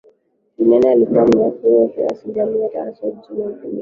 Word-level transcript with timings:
duniani 0.57 0.87
Alikuwa 0.89 1.27
Myahudi 1.27 1.93
Farisayo 1.93 2.31
mzaliwa 2.31 2.63
wa 2.63 2.69
Tarso 2.69 3.07
mji 3.07 3.41
wa 3.41 3.47
Kilikia 3.51 3.69